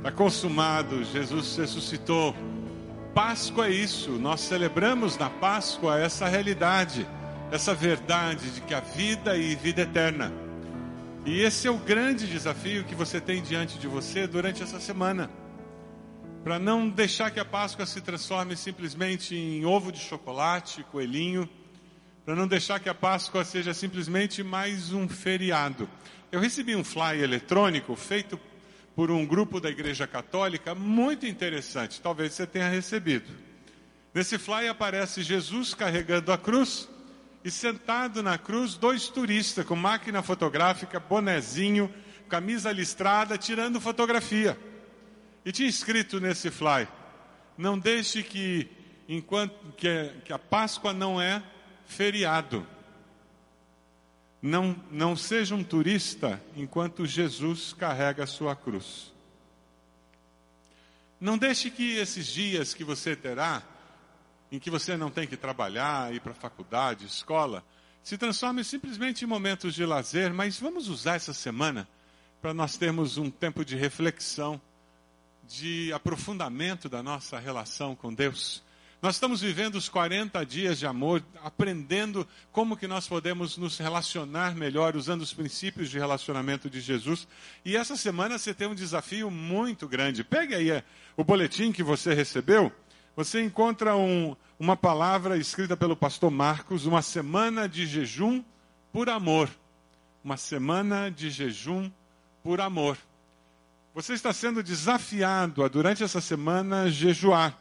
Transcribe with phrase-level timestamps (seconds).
[0.00, 2.34] Está consumado, Jesus ressuscitou.
[3.14, 7.06] Páscoa é isso, nós celebramos na Páscoa essa realidade,
[7.52, 10.32] essa verdade de que a vida e vida eterna.
[11.26, 15.28] E esse é o grande desafio que você tem diante de você durante essa semana.
[16.42, 21.46] Para não deixar que a Páscoa se transforme simplesmente em ovo de chocolate, coelhinho,
[22.24, 25.86] para não deixar que a Páscoa seja simplesmente mais um feriado.
[26.32, 28.40] Eu recebi um flyer eletrônico feito
[29.00, 33.32] por um grupo da Igreja Católica muito interessante, talvez você tenha recebido.
[34.12, 36.86] Nesse flyer aparece Jesus carregando a cruz
[37.42, 41.90] e sentado na cruz dois turistas com máquina fotográfica, bonezinho,
[42.28, 44.54] camisa listrada, tirando fotografia.
[45.46, 46.88] E tinha escrito nesse flyer:
[47.56, 48.68] não deixe que
[49.08, 51.42] enquanto que, que a Páscoa não é
[51.86, 52.66] feriado.
[54.42, 59.12] Não, não seja um turista enquanto Jesus carrega a sua cruz.
[61.20, 63.62] Não deixe que esses dias que você terá,
[64.50, 67.62] em que você não tem que trabalhar, ir para faculdade, escola,
[68.02, 71.86] se transformem simplesmente em momentos de lazer, mas vamos usar essa semana
[72.40, 74.58] para nós termos um tempo de reflexão,
[75.46, 78.62] de aprofundamento da nossa relação com Deus
[79.02, 84.54] nós estamos vivendo os 40 dias de amor, aprendendo como que nós podemos nos relacionar
[84.54, 87.26] melhor usando os princípios de relacionamento de Jesus.
[87.64, 90.22] E essa semana você tem um desafio muito grande.
[90.22, 90.84] Pegue aí é,
[91.16, 92.70] o boletim que você recebeu.
[93.16, 98.44] Você encontra um, uma palavra escrita pelo pastor Marcos, uma semana de jejum
[98.92, 99.48] por amor.
[100.22, 101.90] Uma semana de jejum
[102.42, 102.98] por amor.
[103.94, 107.59] Você está sendo desafiado a, durante essa semana, jejuar.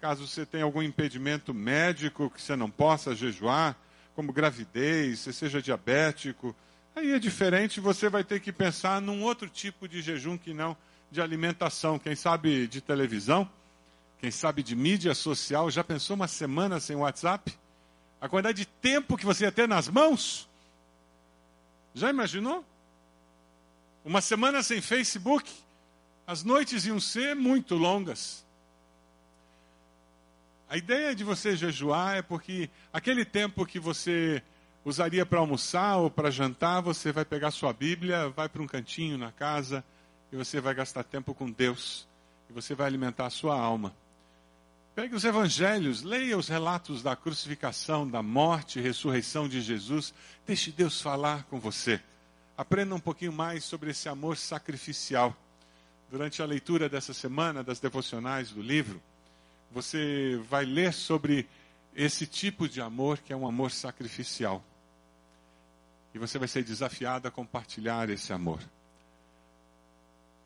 [0.00, 3.76] Caso você tenha algum impedimento médico que você não possa jejuar,
[4.14, 6.54] como gravidez, você seja diabético,
[6.94, 10.76] aí é diferente, você vai ter que pensar num outro tipo de jejum que não
[11.10, 13.48] de alimentação, quem sabe de televisão,
[14.20, 17.56] quem sabe de mídia social, já pensou uma semana sem WhatsApp?
[18.20, 20.48] A quantidade de tempo que você ia ter nas mãos?
[21.94, 22.64] Já imaginou?
[24.04, 25.50] Uma semana sem Facebook?
[26.26, 28.44] As noites iam ser muito longas.
[30.68, 34.42] A ideia de você jejuar é porque aquele tempo que você
[34.84, 39.16] usaria para almoçar ou para jantar, você vai pegar sua Bíblia, vai para um cantinho
[39.16, 39.82] na casa
[40.30, 42.06] e você vai gastar tempo com Deus
[42.50, 43.94] e você vai alimentar a sua alma.
[44.94, 50.12] Pegue os evangelhos, leia os relatos da crucificação, da morte e ressurreição de Jesus.
[50.46, 51.98] Deixe Deus falar com você.
[52.58, 55.34] Aprenda um pouquinho mais sobre esse amor sacrificial.
[56.10, 59.00] Durante a leitura dessa semana das devocionais do livro,
[59.70, 61.48] você vai ler sobre
[61.94, 64.62] esse tipo de amor que é um amor sacrificial.
[66.14, 68.60] E você vai ser desafiado a compartilhar esse amor.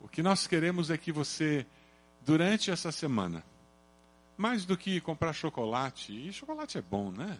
[0.01, 1.65] O que nós queremos é que você,
[2.25, 3.43] durante essa semana,
[4.35, 7.39] mais do que comprar chocolate, e chocolate é bom, né?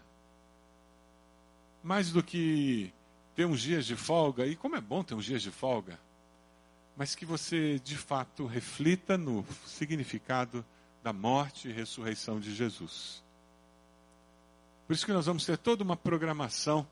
[1.83, 2.93] Mais do que
[3.35, 5.99] ter uns dias de folga, e como é bom ter uns dias de folga,
[6.95, 10.63] mas que você de fato reflita no significado
[11.03, 13.21] da morte e ressurreição de Jesus.
[14.87, 16.87] Por isso que nós vamos ter toda uma programação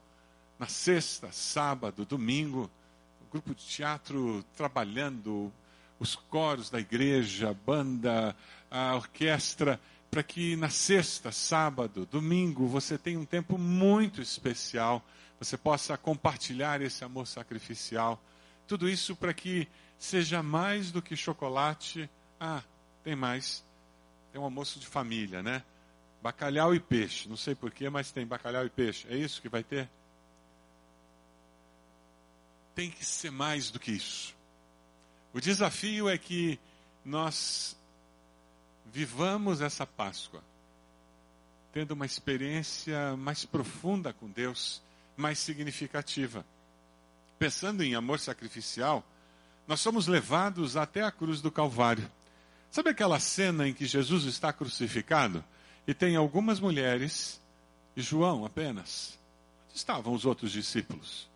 [0.59, 2.69] na sexta, sábado, domingo,
[3.21, 5.51] o grupo de teatro trabalhando,
[5.97, 8.35] os coros da igreja, a banda,
[8.69, 9.79] a orquestra,
[10.09, 15.01] para que na sexta, sábado, domingo, você tenha um tempo muito especial,
[15.39, 18.21] você possa compartilhar esse amor sacrificial.
[18.67, 19.67] Tudo isso para que
[19.97, 22.09] seja mais do que chocolate.
[22.39, 22.61] Ah,
[23.03, 23.63] tem mais
[24.31, 25.63] tem um almoço de família, né?
[26.21, 27.27] Bacalhau e peixe.
[27.27, 29.07] Não sei porquê, mas tem bacalhau e peixe.
[29.09, 29.89] É isso que vai ter?
[32.73, 34.35] Tem que ser mais do que isso.
[35.33, 36.59] O desafio é que
[37.03, 37.75] nós
[38.85, 40.43] vivamos essa Páscoa
[41.73, 44.81] tendo uma experiência mais profunda com Deus,
[45.15, 46.45] mais significativa.
[47.39, 49.03] Pensando em amor sacrificial,
[49.67, 52.09] nós somos levados até a cruz do Calvário.
[52.71, 55.43] Sabe aquela cena em que Jesus está crucificado
[55.85, 57.41] e tem algumas mulheres
[57.97, 59.19] e João apenas?
[59.67, 61.29] Onde estavam os outros discípulos?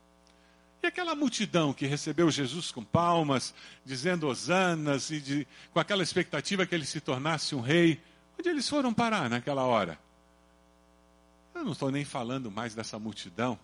[0.81, 3.53] E aquela multidão que recebeu Jesus com palmas,
[3.83, 8.01] dizendo hosanas e de, com aquela expectativa que ele se tornasse um rei,
[8.39, 9.99] onde eles foram parar naquela hora?
[11.53, 13.59] Eu não estou nem falando mais dessa multidão.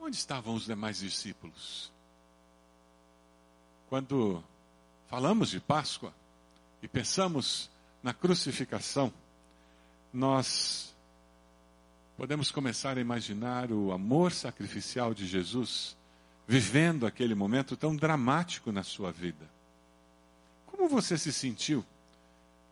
[0.00, 1.92] Onde estavam os demais discípulos?
[3.90, 4.42] Quando
[5.08, 6.12] falamos de Páscoa
[6.82, 7.70] e pensamos
[8.02, 9.12] na crucificação,
[10.12, 10.94] nós
[12.16, 15.96] podemos começar a imaginar o amor sacrificial de Jesus
[16.46, 19.48] vivendo aquele momento tão dramático na sua vida.
[20.66, 21.84] Como você se sentiu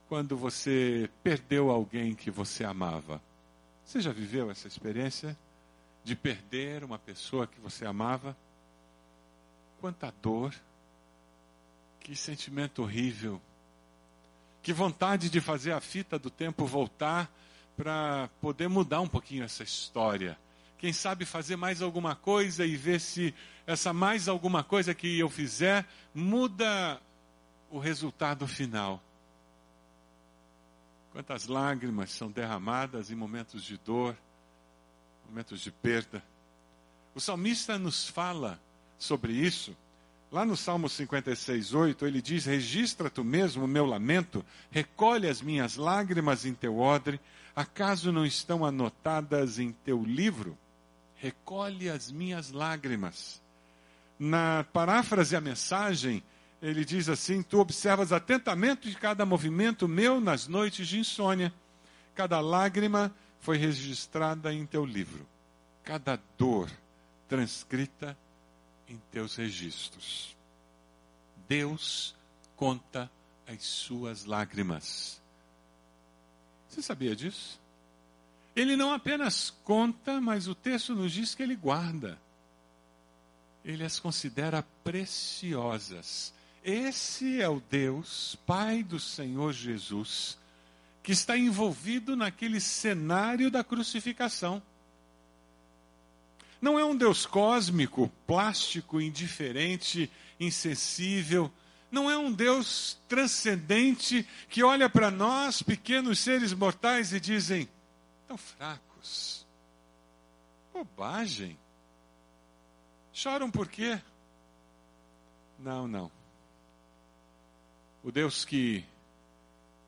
[0.08, 3.20] quando você perdeu alguém que você amava?
[3.84, 5.36] Você já viveu essa experiência
[6.04, 8.36] de perder uma pessoa que você amava?
[9.80, 10.54] Quanta dor,
[12.02, 13.40] que sentimento horrível,
[14.62, 17.30] que vontade de fazer a fita do tempo voltar
[17.76, 20.38] para poder mudar um pouquinho essa história.
[20.78, 23.34] Quem sabe fazer mais alguma coisa e ver se
[23.66, 27.00] essa mais alguma coisa que eu fizer muda
[27.70, 29.00] o resultado final.
[31.12, 34.16] Quantas lágrimas são derramadas em momentos de dor,
[35.28, 36.22] momentos de perda.
[37.14, 38.60] O salmista nos fala
[38.98, 39.76] sobre isso.
[40.32, 45.42] Lá no Salmo 56, 8, ele diz: Registra tu mesmo o meu lamento, recolhe as
[45.42, 47.20] minhas lágrimas em teu odre,
[47.54, 50.56] acaso não estão anotadas em teu livro?
[51.16, 53.42] Recolhe as minhas lágrimas.
[54.18, 56.22] Na paráfrase a mensagem,
[56.62, 61.52] ele diz assim: Tu observas atentamente cada movimento meu nas noites de insônia.
[62.14, 65.26] Cada lágrima foi registrada em teu livro.
[65.84, 66.70] Cada dor
[67.28, 68.16] transcrita
[68.88, 70.36] em teus registros.
[71.48, 72.14] Deus
[72.56, 73.10] conta
[73.46, 75.20] as suas lágrimas.
[76.68, 77.60] Você sabia disso?
[78.54, 82.18] Ele não apenas conta, mas o texto nos diz que ele guarda.
[83.64, 86.32] Ele as considera preciosas
[86.64, 90.38] esse é o Deus, Pai do Senhor Jesus,
[91.02, 94.62] que está envolvido naquele cenário da crucificação.
[96.62, 101.52] Não é um Deus cósmico, plástico, indiferente, insensível.
[101.90, 107.68] Não é um Deus transcendente que olha para nós, pequenos seres mortais, e dizem:
[108.28, 109.44] tão fracos.
[110.72, 111.58] Bobagem.
[113.12, 114.00] Choram por quê?
[115.58, 116.10] Não, não.
[118.04, 118.84] O Deus que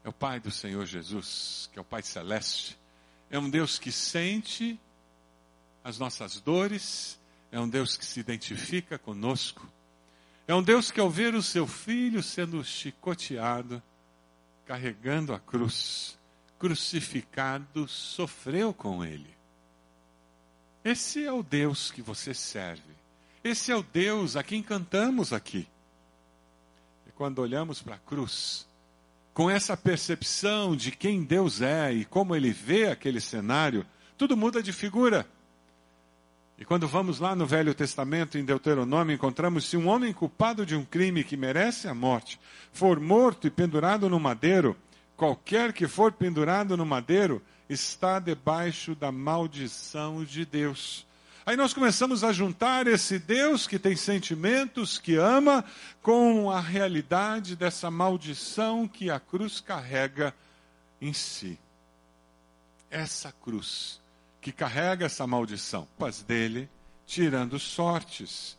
[0.02, 2.76] é o Pai do Senhor Jesus, que é o Pai Celeste,
[3.30, 4.78] é um Deus que sente
[5.84, 7.20] as nossas dores,
[7.52, 9.68] é um Deus que se identifica conosco,
[10.48, 13.80] é um Deus que, ao ver o seu filho sendo chicoteado,
[14.66, 16.18] carregando a cruz,
[16.58, 19.32] crucificado, sofreu com ele.
[20.82, 22.94] Esse é o Deus que você serve.
[23.42, 25.68] Esse é o Deus a quem cantamos aqui
[27.14, 28.66] quando olhamos para a cruz,
[29.32, 33.86] com essa percepção de quem Deus é e como ele vê aquele cenário,
[34.18, 35.26] tudo muda de figura.
[36.56, 40.76] E quando vamos lá no Velho Testamento, em Deuteronômio, encontramos se um homem culpado de
[40.76, 42.38] um crime que merece a morte
[42.72, 44.76] for morto e pendurado no madeiro,
[45.16, 51.04] qualquer que for pendurado no madeiro está debaixo da maldição de Deus.
[51.44, 55.64] Aí nós começamos a juntar esse Deus que tem sentimentos, que ama,
[56.02, 60.32] com a realidade dessa maldição que a cruz carrega
[61.00, 61.58] em si.
[62.90, 64.03] Essa cruz
[64.44, 66.68] que carrega essa maldição, paz dele,
[67.06, 68.58] tirando sortes.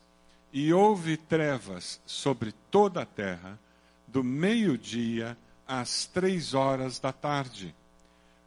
[0.52, 3.60] E houve trevas sobre toda a terra,
[4.08, 5.38] do meio-dia
[5.68, 7.76] às três horas da tarde.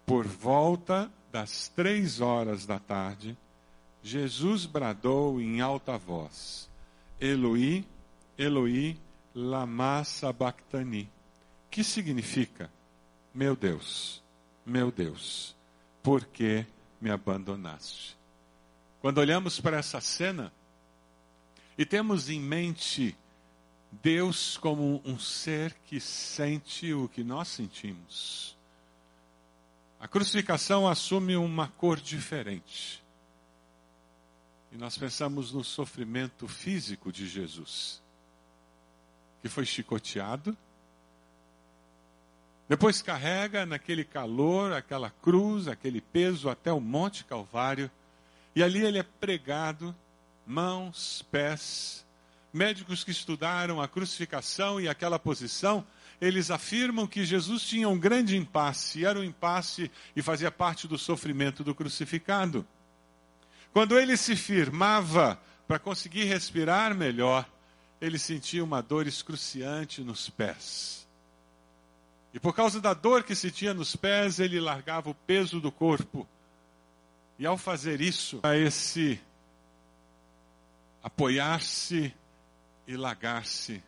[0.05, 3.39] Por volta das três horas da tarde,
[4.03, 6.69] Jesus bradou em alta voz:
[7.21, 7.87] Eloi,
[8.37, 8.99] Eloi,
[9.33, 11.09] lama sabachthani.
[11.71, 12.69] Que significa?
[13.33, 14.25] Meu Deus,
[14.67, 15.55] meu Deus,
[16.03, 16.67] por que
[17.01, 18.17] me abandonaste?
[19.01, 20.53] Quando olhamos para essa cena
[21.77, 23.17] e temos em mente
[23.91, 28.57] Deus como um ser que sente o que nós sentimos,
[30.01, 33.03] a crucificação assume uma cor diferente.
[34.71, 38.03] E nós pensamos no sofrimento físico de Jesus,
[39.41, 40.57] que foi chicoteado,
[42.69, 47.91] depois carrega naquele calor, aquela cruz, aquele peso até o Monte Calvário,
[48.55, 49.97] e ali ele é pregado,
[50.47, 52.05] mãos, pés.
[52.53, 55.87] Médicos que estudaram a crucificação e aquela posição,
[56.21, 60.99] eles afirmam que Jesus tinha um grande impasse, era um impasse e fazia parte do
[60.99, 62.67] sofrimento do crucificado.
[63.73, 67.49] Quando ele se firmava para conseguir respirar melhor,
[68.01, 71.08] ele sentia uma dor excruciante nos pés.
[72.33, 76.27] E por causa da dor que sentia nos pés, ele largava o peso do corpo.
[77.39, 79.21] E ao fazer isso, a esse
[81.03, 82.15] apoiar-se
[82.87, 83.83] e largar-se,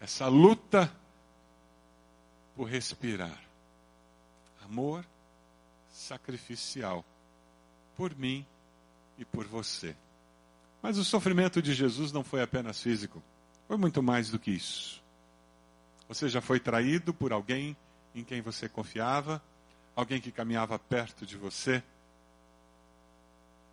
[0.00, 0.92] essa luta
[2.56, 3.38] por respirar.
[4.64, 5.04] Amor
[5.90, 7.04] sacrificial
[7.96, 8.46] por mim
[9.18, 9.94] e por você.
[10.82, 13.22] Mas o sofrimento de Jesus não foi apenas físico,
[13.68, 15.01] foi muito mais do que isso.
[16.08, 17.76] Você já foi traído por alguém
[18.14, 19.42] em quem você confiava?
[19.94, 21.82] Alguém que caminhava perto de você?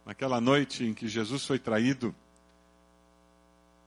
[0.05, 2.15] Naquela noite em que Jesus foi traído,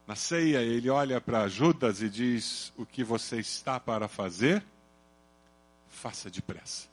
[0.06, 4.64] na ceia, ele olha para Judas e diz: O que você está para fazer,
[5.88, 6.88] faça depressa.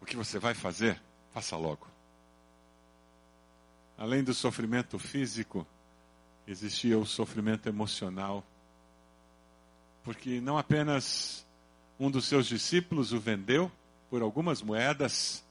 [0.00, 1.00] O que você vai fazer,
[1.32, 1.86] faça logo.
[3.98, 5.66] Além do sofrimento físico,
[6.46, 8.44] existia o sofrimento emocional.
[10.02, 11.46] Porque não apenas
[11.98, 13.70] um dos seus discípulos o vendeu
[14.10, 15.44] por algumas moedas,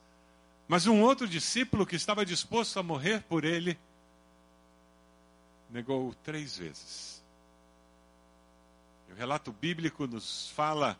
[0.67, 3.77] mas um outro discípulo que estava disposto a morrer por ele,
[5.69, 7.23] negou três vezes.
[9.12, 11.00] O relato bíblico nos fala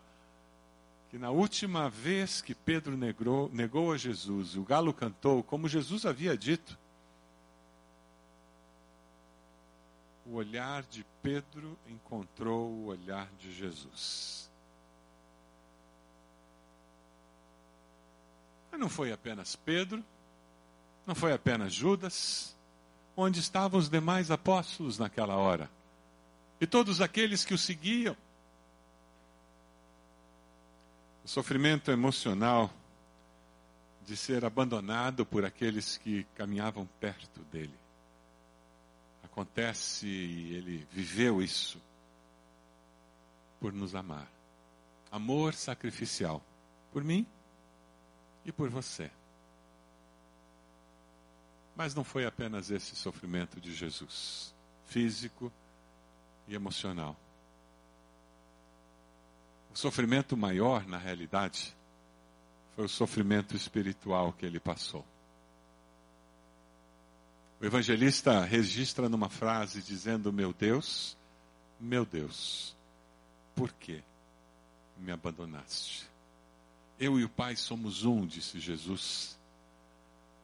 [1.10, 6.06] que na última vez que Pedro negou, negou a Jesus, o galo cantou, como Jesus
[6.06, 6.78] havia dito,
[10.26, 14.50] o olhar de Pedro encontrou o olhar de Jesus.
[18.72, 20.04] Mas não foi apenas Pedro,
[21.06, 22.56] não foi apenas Judas,
[23.16, 25.70] onde estavam os demais apóstolos naquela hora.
[26.60, 28.16] E todos aqueles que o seguiam.
[31.24, 32.72] O sofrimento emocional
[34.06, 37.83] de ser abandonado por aqueles que caminhavam perto dele.
[39.34, 41.82] Acontece e ele viveu isso
[43.60, 44.32] por nos amar.
[45.12, 46.40] Amor sacrificial
[46.92, 47.26] por mim
[48.46, 49.10] e por você.
[51.76, 54.54] Mas não foi apenas esse sofrimento de Jesus,
[54.86, 55.52] físico
[56.48, 57.18] e emocional.
[59.74, 61.76] O sofrimento maior, na realidade,
[62.76, 65.04] foi o sofrimento espiritual que ele passou.
[67.64, 71.16] O evangelista registra numa frase dizendo: Meu Deus,
[71.80, 72.76] meu Deus,
[73.56, 74.04] por que
[74.98, 76.06] me abandonaste?
[77.00, 79.40] Eu e o Pai somos um, disse Jesus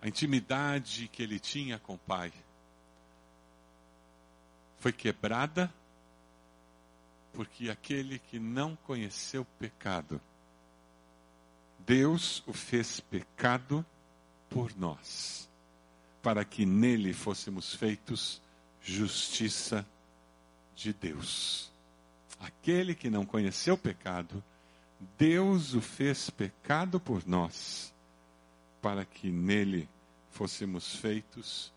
[0.01, 2.31] a intimidade que ele tinha com o Pai
[4.79, 5.69] foi quebrada
[7.33, 10.21] porque aquele que não conheceu pecado,
[11.79, 13.85] Deus o fez pecado
[14.49, 15.48] por nós,
[16.21, 18.41] para que nele fôssemos feitos
[18.81, 19.85] justiça
[20.75, 21.71] de Deus.
[22.39, 24.43] Aquele que não conheceu pecado,
[25.17, 27.93] Deus o fez pecado por nós
[28.81, 29.89] para que nele
[30.31, 31.73] fôssemos feitos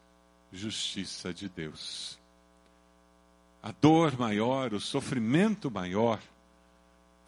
[0.53, 2.19] justiça de Deus.
[3.63, 6.21] A dor maior, o sofrimento maior,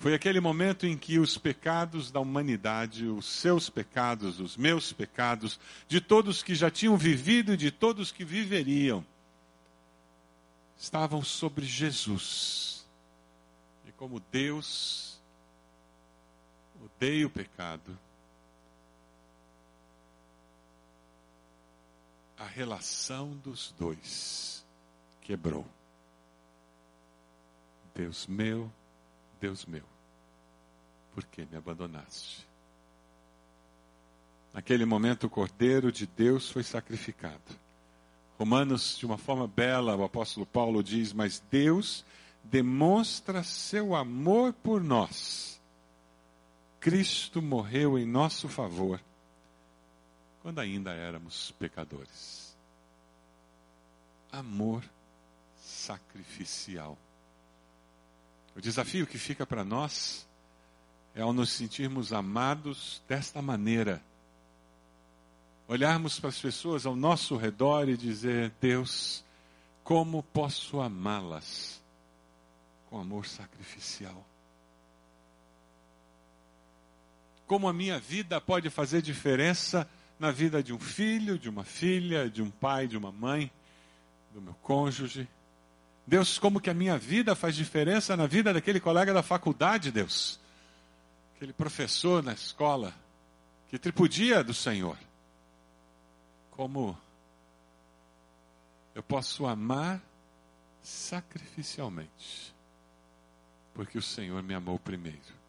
[0.05, 5.59] foi aquele momento em que os pecados da humanidade, os seus pecados, os meus pecados,
[5.89, 9.03] de todos que já tinham vivido e de todos que viveriam,
[10.77, 12.85] estavam sobre Jesus.
[13.89, 15.19] E como Deus
[16.85, 17.99] odeia o pecado,
[22.37, 24.67] a relação dos dois
[25.23, 25.65] quebrou.
[27.95, 28.71] Deus meu,
[29.41, 29.94] Deus meu,
[31.15, 32.47] por que me abandonaste?
[34.53, 37.43] Naquele momento, o Cordeiro de Deus foi sacrificado.
[38.39, 42.05] Romanos, de uma forma bela, o apóstolo Paulo diz: Mas Deus
[42.43, 45.61] demonstra seu amor por nós.
[46.81, 49.01] Cristo morreu em nosso favor
[50.43, 52.55] quando ainda éramos pecadores.
[54.31, 54.85] Amor
[55.59, 56.99] sacrificial.
[58.55, 60.27] O desafio que fica para nós
[61.15, 64.03] é ao nos sentirmos amados desta maneira.
[65.69, 69.25] Olharmos para as pessoas ao nosso redor e dizer: Deus,
[69.83, 71.81] como posso amá-las
[72.91, 74.25] com amor sacrificial?
[77.47, 82.29] Como a minha vida pode fazer diferença na vida de um filho, de uma filha,
[82.29, 83.51] de um pai, de uma mãe,
[84.33, 85.29] do meu cônjuge.
[86.07, 90.39] Deus, como que a minha vida faz diferença na vida daquele colega da faculdade, Deus?
[91.37, 92.95] Aquele professor na escola
[93.69, 94.99] que tripudia do Senhor.
[96.53, 96.97] Como
[98.95, 100.01] eu posso amar
[100.83, 102.55] sacrificialmente,
[103.75, 105.45] porque o Senhor me amou primeiro.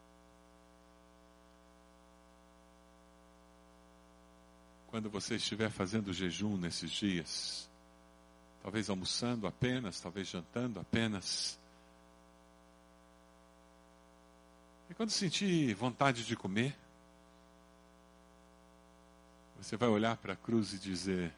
[4.96, 7.68] quando você estiver fazendo jejum nesses dias,
[8.62, 11.58] talvez almoçando apenas, talvez jantando apenas.
[14.88, 16.76] E quando sentir vontade de comer,
[19.58, 21.32] você vai olhar para a cruz e dizer: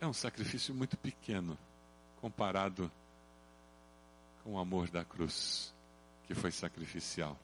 [0.00, 1.58] é um sacrifício muito pequeno
[2.20, 2.90] comparado
[4.42, 5.74] com o amor da cruz,
[6.26, 7.36] que foi sacrificial.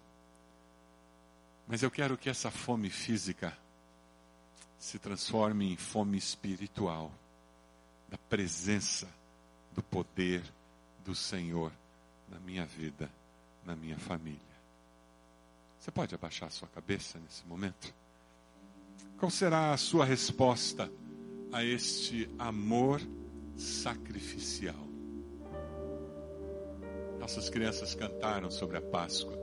[1.67, 3.57] Mas eu quero que essa fome física
[4.79, 7.11] se transforme em fome espiritual,
[8.09, 9.09] da presença,
[9.73, 10.43] do poder
[11.05, 11.73] do Senhor
[12.29, 13.09] na minha vida,
[13.65, 14.41] na minha família.
[15.79, 17.93] Você pode abaixar sua cabeça nesse momento?
[19.19, 20.91] Qual será a sua resposta
[21.53, 23.01] a este amor
[23.57, 24.89] sacrificial?
[27.19, 29.37] Nossas crianças cantaram sobre a Páscoa,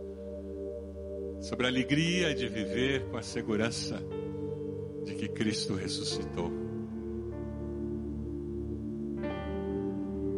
[1.42, 4.02] sobre a alegria de viver com a segurança
[5.06, 6.52] de que Cristo ressuscitou.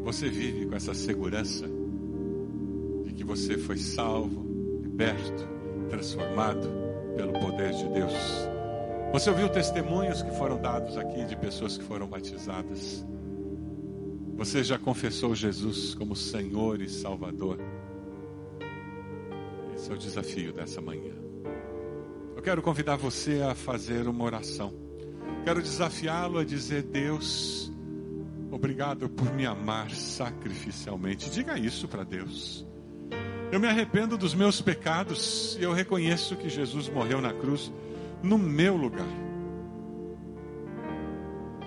[0.04, 1.81] Você vive com essa segurança
[3.22, 4.44] que você foi salvo,
[4.82, 5.48] liberto,
[5.90, 6.68] transformado
[7.16, 8.14] pelo poder de Deus.
[9.14, 13.06] Você ouviu testemunhos que foram dados aqui de pessoas que foram batizadas.
[14.38, 17.60] Você já confessou Jesus como Senhor e Salvador.
[19.76, 21.14] Esse é o desafio dessa manhã.
[22.36, 24.74] Eu quero convidar você a fazer uma oração.
[25.46, 27.72] Quero desafiá-lo a dizer: Deus,
[28.50, 31.30] obrigado por me amar sacrificialmente.
[31.30, 32.71] Diga isso para Deus.
[33.52, 37.70] Eu me arrependo dos meus pecados e eu reconheço que Jesus morreu na cruz
[38.24, 39.08] no meu lugar.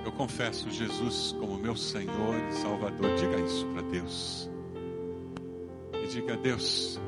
[0.03, 3.15] Eu confesso Jesus como meu Senhor e Salvador.
[3.17, 4.51] Diga isso para Deus.
[6.03, 6.99] E diga: Deus,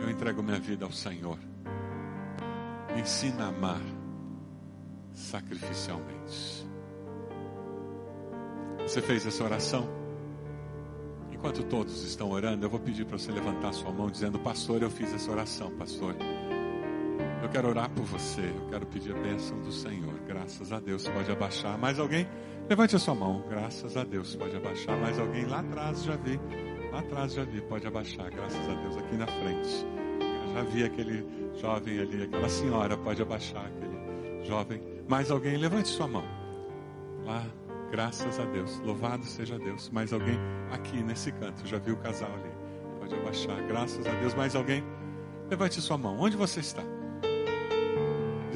[0.00, 1.38] eu entrego minha vida ao Senhor.
[2.94, 3.82] Me ensina a amar
[5.12, 6.66] sacrificialmente.
[8.80, 10.05] Você fez essa oração?
[11.46, 14.90] Enquanto todos estão orando, eu vou pedir para você levantar sua mão dizendo: Pastor, eu
[14.90, 16.16] fiz essa oração, pastor.
[17.40, 20.12] Eu quero orar por você, eu quero pedir a bênção do Senhor.
[20.26, 21.78] Graças a Deus, pode abaixar.
[21.78, 22.26] Mais alguém?
[22.68, 23.44] Levante a sua mão.
[23.48, 24.98] Graças a Deus, pode abaixar.
[24.98, 25.46] Mais alguém?
[25.46, 26.40] Lá atrás já vi.
[26.90, 28.28] Lá atrás já vi, pode abaixar.
[28.28, 29.86] Graças a Deus, aqui na frente.
[30.48, 31.24] Eu já vi aquele
[31.60, 33.66] jovem ali, aquela senhora, pode abaixar.
[33.66, 34.82] Aquele jovem.
[35.06, 35.56] Mais alguém?
[35.56, 36.24] Levante sua mão.
[37.24, 37.46] Lá,
[37.90, 38.78] graças a Deus.
[38.80, 39.90] Louvado seja Deus.
[39.90, 40.38] Mais alguém?
[40.70, 42.50] Aqui nesse canto, já vi o casal ali.
[43.00, 43.62] Pode abaixar.
[43.66, 44.34] Graças a Deus.
[44.34, 44.84] Mais alguém?
[45.48, 46.18] Levante sua mão.
[46.18, 46.82] Onde você está?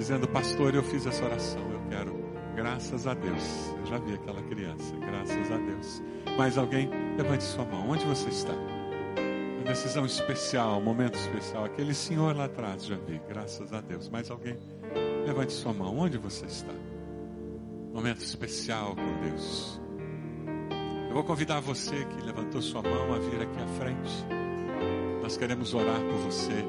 [0.01, 2.15] dizendo: Pastor, eu fiz essa oração, eu quero,
[2.57, 3.75] graças a Deus.
[3.79, 6.03] Eu já vi aquela criança, graças a Deus.
[6.39, 8.55] Mais alguém, levante sua mão, onde você está?
[8.55, 11.67] Uma decisão especial, um momento especial.
[11.67, 14.09] Aquele senhor lá atrás, já vi, graças a Deus.
[14.09, 14.59] Mais alguém,
[15.27, 16.73] levante sua mão, onde você está?
[17.93, 19.81] Momento especial com Deus.
[21.09, 24.25] Eu vou convidar você que levantou sua mão a vir aqui à frente.
[25.23, 26.65] Nós queremos orar por você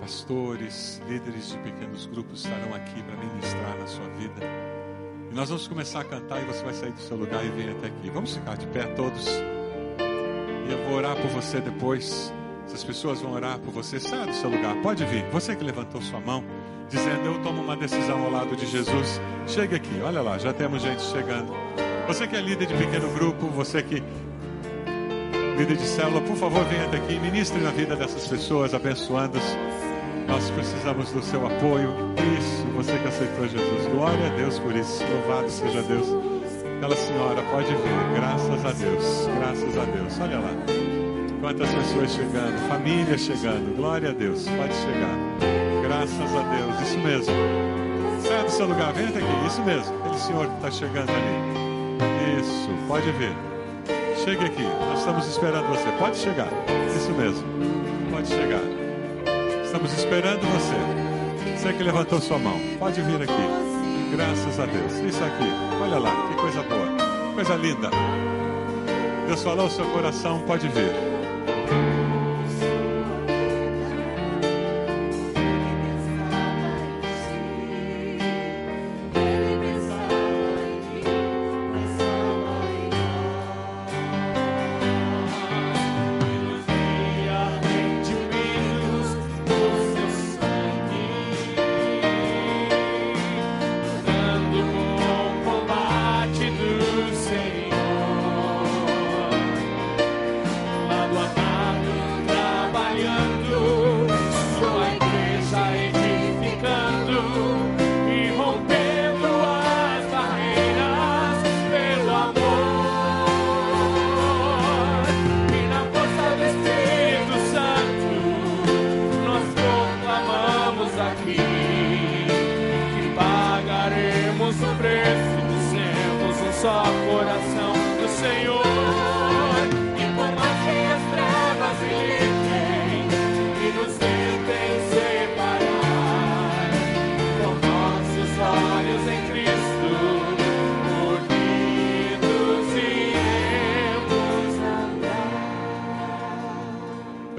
[0.00, 4.40] pastores, líderes de pequenos grupos estarão aqui para ministrar na sua vida.
[5.30, 7.70] E nós vamos começar a cantar e você vai sair do seu lugar e vir
[7.70, 8.10] até aqui.
[8.10, 9.26] Vamos ficar de pé todos.
[9.26, 12.32] E eu vou orar por você depois.
[12.66, 13.98] Essas pessoas vão orar por você.
[13.98, 14.76] Saia do seu lugar.
[14.82, 15.24] Pode vir.
[15.30, 16.44] Você que levantou sua mão,
[16.88, 19.20] dizendo: Eu tomo uma decisão ao lado de Jesus.
[19.46, 20.00] Chegue aqui.
[20.02, 21.52] Olha lá, já temos gente chegando.
[22.06, 24.02] Você que é líder de pequeno grupo, você que
[25.56, 29.56] líder de célula, por favor, venha até aqui, ministre na vida dessas pessoas, abençoando-as.
[30.26, 31.90] Nós precisamos do seu apoio.
[32.38, 33.86] Isso, você que aceitou Jesus.
[33.86, 35.04] Glória a Deus por isso.
[35.04, 36.08] Louvado seja Deus.
[36.76, 38.14] Aquela senhora pode vir.
[38.14, 39.28] Graças a Deus.
[39.38, 40.20] Graças a Deus.
[40.20, 40.50] Olha lá.
[41.40, 42.68] Quantas pessoas chegando.
[42.68, 43.76] Família chegando.
[43.76, 44.46] Glória a Deus.
[44.48, 45.23] Pode chegar.
[46.04, 46.80] Graças a Deus.
[46.82, 47.34] Isso mesmo.
[48.20, 48.92] Saia do seu lugar.
[48.92, 49.46] Vem até aqui.
[49.46, 49.98] Isso mesmo.
[50.00, 52.40] Aquele senhor que está chegando ali.
[52.40, 52.68] Isso.
[52.86, 53.32] Pode vir.
[54.22, 54.62] Chegue aqui.
[54.62, 55.90] Nós estamos esperando você.
[55.98, 56.48] Pode chegar.
[56.94, 57.44] Isso mesmo.
[58.10, 58.60] Pode chegar.
[59.64, 61.04] Estamos esperando você.
[61.56, 64.14] Você que levantou sua mão, pode vir aqui.
[64.14, 64.92] Graças a Deus.
[64.96, 65.50] Isso aqui,
[65.82, 66.86] olha lá, que coisa boa,
[67.34, 67.88] coisa linda.
[69.26, 71.13] Deus falou o seu coração, pode vir.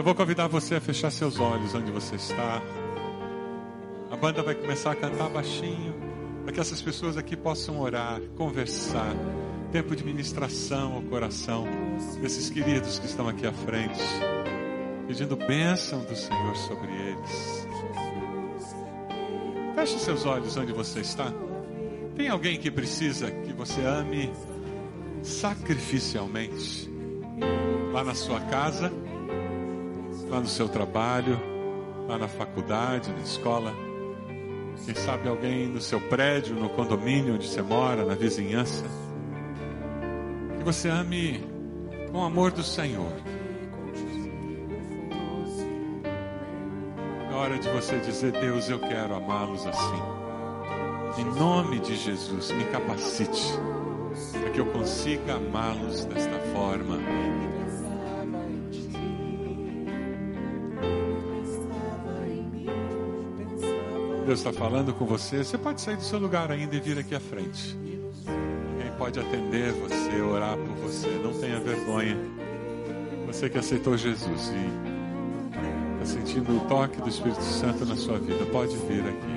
[0.06, 2.62] Vou convidar você a fechar seus olhos onde você está.
[4.12, 5.96] A banda vai começar a cantar baixinho,
[6.44, 9.16] para que essas pessoas aqui possam orar, conversar.
[9.72, 11.66] Tempo de ministração ao coração
[12.22, 14.00] desses queridos que estão aqui à frente,
[15.08, 17.68] pedindo bênção do Senhor sobre eles.
[19.74, 21.34] Feche seus olhos onde você está.
[22.16, 24.32] Tem alguém que precisa que você ame
[25.24, 26.88] sacrificialmente?
[27.92, 28.94] Lá na sua casa,
[30.30, 31.40] lá no seu trabalho,
[32.08, 33.74] lá na faculdade, na escola.
[34.86, 38.86] Quem sabe alguém no seu prédio, no condomínio onde você mora, na vizinhança.
[40.58, 41.44] Que você ame
[42.12, 43.12] com o amor do Senhor.
[47.32, 50.02] É hora de você dizer: Deus, eu quero amá-los assim.
[51.18, 53.54] Em nome de Jesus, me capacite
[54.32, 57.00] para que eu consiga amá-los desta forma.
[64.26, 65.44] Deus está falando com você.
[65.44, 67.78] Você pode sair do seu lugar ainda e vir aqui à frente.
[68.26, 71.08] Alguém pode atender você, orar por você.
[71.24, 72.18] Não tenha vergonha.
[73.28, 78.44] Você que aceitou Jesus e está sentindo o toque do Espírito Santo na sua vida,
[78.48, 79.35] pode vir aqui.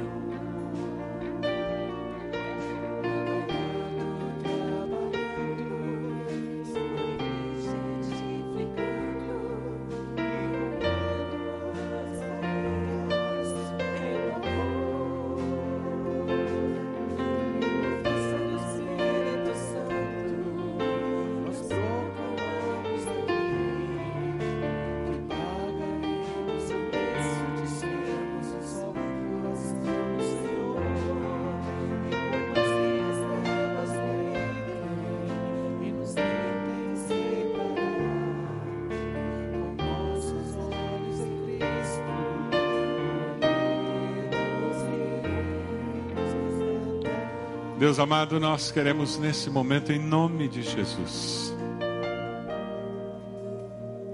[47.89, 51.57] Deus amado, nós queremos nesse momento, em nome de Jesus,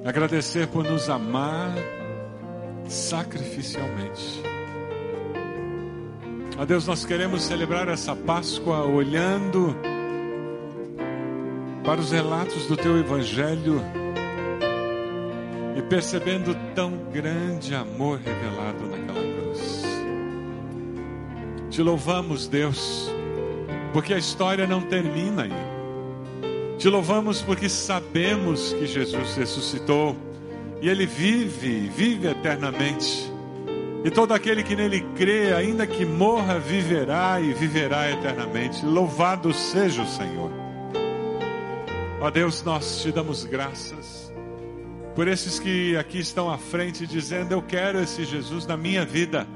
[0.04, 1.74] agradecer por nos amar
[2.86, 4.40] sacrificialmente.
[6.56, 9.74] A Deus, nós queremos celebrar essa Páscoa olhando
[11.84, 13.82] para os relatos do Teu Evangelho
[15.76, 19.82] e percebendo tão grande amor revelado naquela cruz.
[21.70, 23.12] Te louvamos, Deus
[23.94, 25.52] porque a história não termina aí.
[26.78, 30.16] Te louvamos porque sabemos que Jesus ressuscitou
[30.82, 33.32] e ele vive, vive eternamente.
[34.04, 38.84] E todo aquele que nele crê, ainda que morra, viverá e viverá eternamente.
[38.84, 40.50] Louvado seja o Senhor.
[42.20, 44.34] Ó Deus, nós te damos graças
[45.14, 49.46] por esses que aqui estão à frente dizendo: Eu quero esse Jesus na minha vida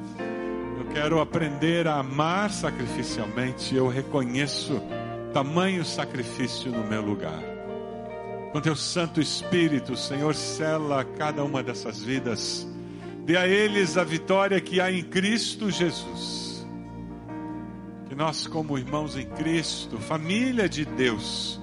[0.93, 3.75] quero aprender a amar sacrificialmente.
[3.75, 4.81] Eu reconheço
[5.33, 7.43] tamanho sacrifício no meu lugar.
[8.53, 12.67] Com teu Santo Espírito, Senhor, sela cada uma dessas vidas.
[13.25, 16.67] Dê a eles a vitória que há em Cristo Jesus.
[18.09, 21.61] Que nós, como irmãos em Cristo, família de Deus,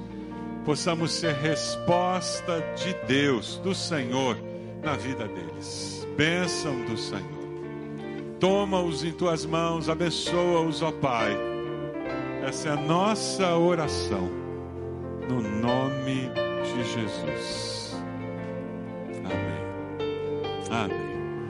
[0.63, 4.37] possamos ser resposta de Deus, do Senhor,
[4.83, 6.07] na vida deles.
[6.15, 7.34] Bênção do Senhor.
[8.45, 11.35] Toma-os em tuas mãos, abençoa-os, ó Pai.
[12.47, 14.29] Essa é a nossa oração,
[15.27, 16.29] no nome
[16.63, 17.99] de Jesus.
[19.25, 19.63] Amém.
[20.69, 21.14] Amém.